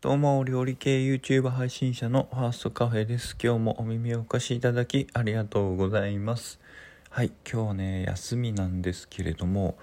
[0.00, 3.36] どうも、料理系 YouTube 配信者のファーストカフェです。
[3.42, 6.60] 今日もお耳をお貸しいただきありがとうございます。
[7.10, 9.76] はい、今日はね、休みなんですけれども、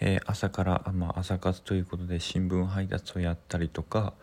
[0.00, 4.14] えー朝から、まあ、朝活ということで新聞配達をやったりとか、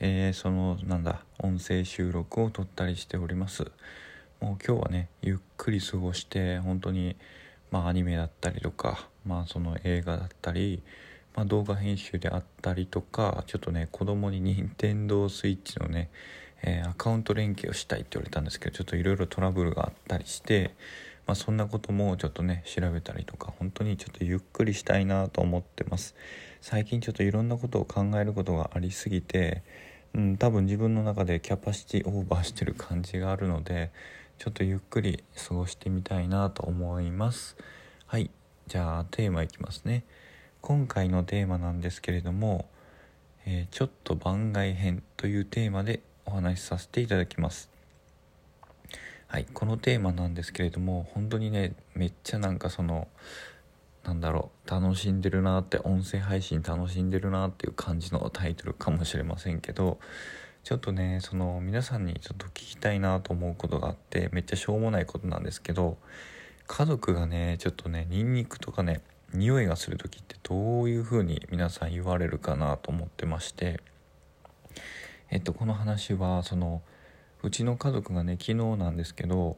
[0.00, 3.70] えーその、なんだ、音声収録を撮ったりしております。
[4.40, 7.16] もう今日はね、ゆっくり過ごして、本当に、
[7.70, 10.82] まあ、アニメだったりとか、まあ、その映画だったり、
[11.36, 16.10] まあ、動画編集であったりとかちょっとね子供に任天堂スイッチのね、
[16.62, 20.74] えーアカウント連携をしたいって言われたんですけどちょっといろいろトラブルがあったりして、
[21.26, 26.16] まあ、そんなこともちょっとね調べたりとか本当にちょっとゆっくりしたいなと思ってます。
[26.62, 29.62] 最近ちょっといろんなことを考えることがありすぎて、
[30.14, 33.90] うん、多分自分の中でキャパシティオーバーしてる感じがあるので
[34.38, 37.56] ちょっとゆっくり過ごしてみたいなと思います。
[38.06, 38.30] はい。
[38.66, 40.04] じゃあテーマいきますね。
[40.66, 42.68] 今回のテーマなんですけれども、
[43.46, 47.70] えーちょっと番外編というテーマでお話しさせていただきます。
[49.28, 53.06] はいこのテーマなんですけれども本当にねめっちゃなんかその
[54.02, 60.00] なんだろう楽しんでるなって音声配信楽しんでるなっていう感じのタイトルかもしれませんけど
[60.64, 65.96] ちょっとねその皆さんにちょっと聞きたいなと思うことがあってめっちゃしょうもないことなんですけど
[66.66, 69.00] 家族がねちょっとねニンニクとかね
[69.34, 73.80] 匂いがする時ってどういう風に皆さん言われるかなと思ってまして。
[75.30, 76.82] えっとこの話はその
[77.42, 79.56] うちの家族がね昨日なんですけど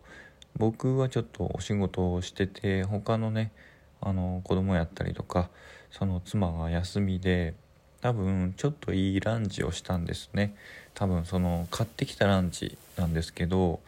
[0.57, 3.53] 僕はちょっとお仕事をしてて他のね
[4.01, 5.51] あの子供やったりとか
[5.91, 7.55] その妻が休みで
[8.01, 10.55] 多分ちょっといいランチをしたんですね。
[10.95, 13.81] 多分その買ってきたランチなんですけど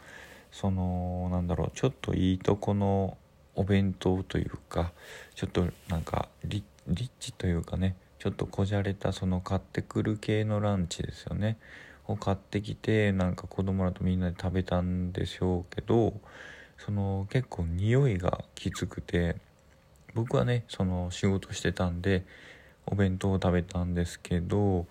[0.51, 3.17] そのなんだろうちょっといいとこの
[3.55, 4.91] お弁当というか
[5.35, 11.57] ちょっとなんかリッチというかねちょっとこじゃれたその買ってくる系のランチですよね。
[12.07, 16.13] を買ってきてなんか子供らとみんなで食べたんでしょうけど
[16.77, 19.37] その結構匂いがきつくて
[20.13, 22.25] 僕はねその仕事してたんで
[22.85, 24.87] お弁当を食べたんですけど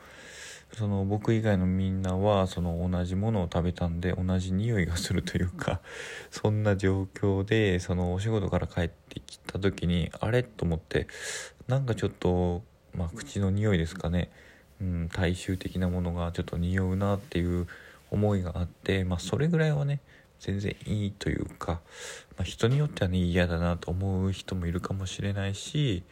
[0.76, 5.80] その僕以外のみんなはその同じものを食べたんで同じ匂いがするというか
[6.30, 10.42] そんな状況でそのお仕事から帰ってきた時にあれ？
[10.42, 11.06] と思って
[11.66, 12.62] なんかちょっと、
[12.94, 14.30] まあ、口の匂いですかね、
[14.80, 17.66] うん、大衆的なものがちょっと匂うなっていう
[18.10, 20.00] 思いがあって、まあ、それぐらいはね
[20.40, 21.80] 全然いいというか、
[22.36, 26.02] まあ、人によってはね嫌だなと思う人もいるかもしれないし、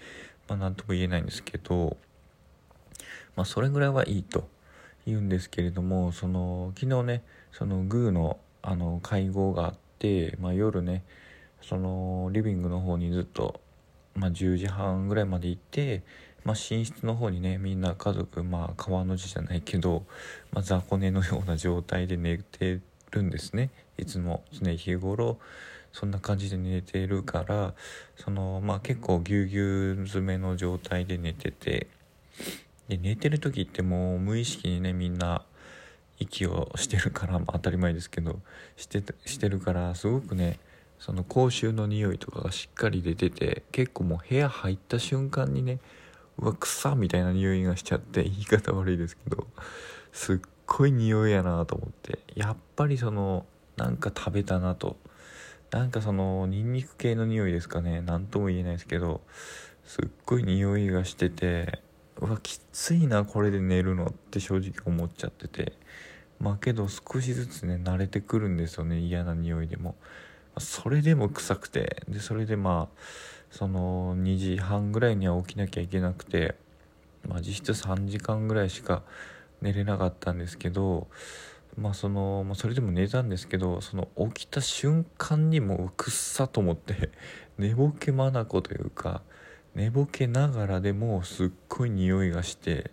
[0.49, 1.97] まあ、何とも言えないんですけど、
[3.39, 4.49] まあ、それぐらいはいいと
[5.07, 7.23] 言うんですけれどもその昨日ね
[7.53, 11.05] そのグーのあの会合があって、まあ、夜ね
[11.63, 13.61] そのリビングの方にずっと、
[14.17, 16.03] まあ、10時半ぐらいまで行って、
[16.43, 20.03] まあ、寝室の方にねみんな家族まあ川の字じゃないけど、
[20.53, 22.81] まあ、雑魚寝のような状態で寝て
[23.13, 23.71] るんですね。
[23.99, 25.39] いつも常日頃
[25.93, 27.75] そんな感じで寝てるから
[28.17, 31.87] そのまあ結構ぎゅうぎゅう詰めの状態で寝てて。
[32.89, 35.45] で寝てる時ってもう無意識にねみんな
[36.19, 38.41] 息をしてるから、 まあ、当たり前ですけど
[38.77, 40.59] してしてるからすごくね
[40.99, 45.79] その口臭の匂いとかがしっかり出てて結構もう部屋入った瞬間にね
[46.39, 49.47] うわ草みたいな匂いがしちゃって言い方悪いですけど
[50.13, 53.47] すっごい匂いやなと思ってやっぱりその
[53.77, 54.97] なんか食べたなと
[55.71, 59.21] なんかそのニンニク系の匂いですかね何とも言えないですけど
[59.85, 61.81] すっごい匂いがしてて
[62.21, 65.73] うわきついなこれで寝るのって正直思っちゃってて。
[66.41, 69.97] まあけど少しずつね慣れてくるんですよね嫌な匂いでも。
[70.59, 72.03] それでも臭くて。
[72.09, 72.99] でそれでまあ
[73.51, 76.57] その2時半ぐらいには起きなきゃいけなくて。
[77.27, 79.03] まあ実質3時間ぐらいしか
[79.61, 81.09] 寝れなかったんですけど。
[81.77, 87.11] まあその、まあ、それでも寝たんですけどその起きた瞬間にもうくっさと思って。
[87.59, 89.23] 寝ぼけ眼というか
[89.75, 92.91] 寝ぼけながらでもすっごい匂いがして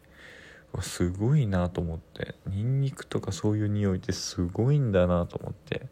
[0.76, 2.36] わすごいなと思って。
[2.48, 5.88] ニンニクとかそういう匂いってすごいんだなと思って。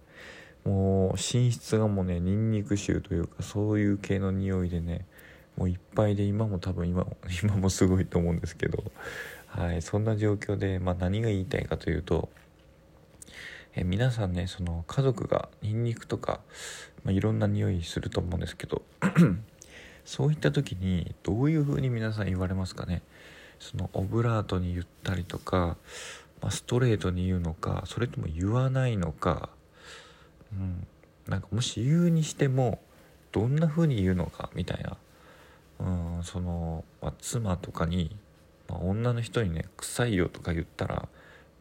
[0.65, 5.05] もう寝室がもうねニンニク臭というかそういう系の匂いでね
[5.57, 8.83] もういっぱいで今も多分今も 今もすごいと思うんですけど。
[9.47, 12.29] はいそんな状況で、まあ、何が言いたいかというと
[13.75, 16.39] え皆さんねその家族がニンニクとか、
[17.03, 18.81] まあ、いろんな匂いすると思うんですけど。
[20.05, 23.01] そういった時にどういう風に皆さん言われますかね？
[23.59, 25.77] そのオブラートに言ったりとか、
[26.41, 29.49] まあ、ストレートに言うのかそれとも言わないのか、
[30.51, 30.85] うん、
[31.27, 32.81] なんかもし言うにしても
[33.31, 34.97] どんな風に言うのかみたいな、
[35.79, 38.15] うん、その、まあ、妻とかに、
[38.67, 41.07] まあ、女の人にね「臭いよ」とか言ったら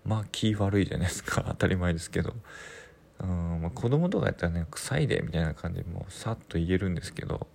[0.05, 1.45] まあ気悪いじゃないですか。
[1.49, 2.35] 当たり前ですけど。
[3.21, 7.47] うんまあ、子供とかやったらね臭いでみたいな感じでもうさっと言えるんですけど。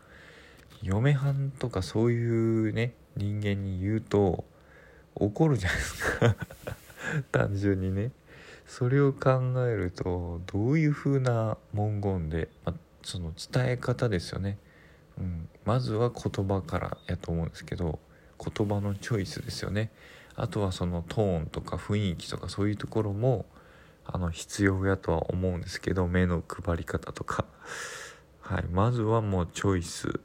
[0.82, 4.46] 嫁はんとかそういうね人間に言うと
[5.16, 6.36] 怒るじゃないですか。
[7.32, 8.12] 単純にね。
[8.68, 14.58] それを考えるとどういう風な文言で、ま、その伝え方ですよね、
[15.18, 18.00] うん、まずは言葉からやと思うんですけど
[18.38, 19.90] 言葉のチョイスですよね。
[20.36, 23.46] あとはそのトーンとか雰囲気とかそういうところも
[24.06, 27.46] あの必要やとは思うんですけど目の配り方とか。
[28.42, 28.66] はい。
[28.72, 30.20] まずはもうチョイス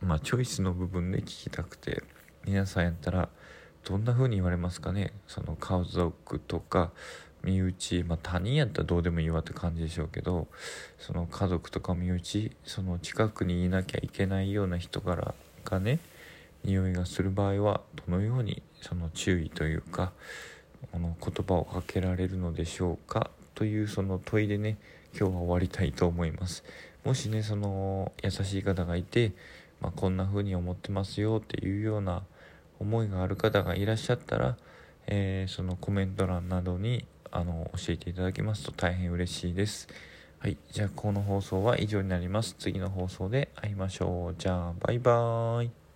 [0.00, 2.02] まあチョイスの部分で聞きたくて
[2.44, 3.28] 皆さんやったら
[3.84, 5.12] どんな風に言われますかね？
[5.26, 6.90] その家族とか
[7.42, 10.48] 身内、まあ、他人やったらどうでもいいわって感じでしょうけど
[10.98, 15.34] その家族とか身内その近くにいなきゃいけないような人から
[15.64, 16.00] がね
[16.64, 20.12] 匂いがする場合はどのようにその注意というか
[20.92, 23.30] この言葉をかけられるのでしょうか？
[23.54, 24.76] というその問いでね
[25.18, 26.64] 今日は終わりたいと思います。
[27.04, 29.32] もしねその優しい方がいて、
[29.80, 32.22] まあ、こんな風に思ってますよっていうような
[32.80, 34.56] 思いがある方がいらっしゃったら、
[35.06, 39.88] えー、そのコメント欄などにあの教えていただけますと大変嬉しいです。
[40.38, 42.54] はいじゃあこの放送は以上になります。
[42.58, 44.34] 次の放送で会いましょう。
[44.38, 45.87] じゃあバイバーイ。